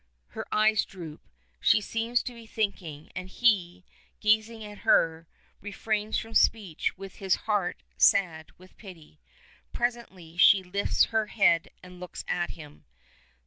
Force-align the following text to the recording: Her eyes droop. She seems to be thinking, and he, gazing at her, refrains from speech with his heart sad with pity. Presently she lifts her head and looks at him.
Her 0.29 0.47
eyes 0.51 0.83
droop. 0.83 1.21
She 1.59 1.79
seems 1.79 2.23
to 2.23 2.33
be 2.33 2.47
thinking, 2.47 3.11
and 3.15 3.29
he, 3.29 3.85
gazing 4.19 4.63
at 4.63 4.79
her, 4.79 5.27
refrains 5.61 6.17
from 6.17 6.33
speech 6.33 6.97
with 6.97 7.17
his 7.17 7.35
heart 7.45 7.83
sad 7.97 8.47
with 8.57 8.77
pity. 8.77 9.19
Presently 9.73 10.37
she 10.37 10.63
lifts 10.63 11.03
her 11.03 11.27
head 11.27 11.69
and 11.83 11.99
looks 11.99 12.25
at 12.27 12.49
him. 12.49 12.85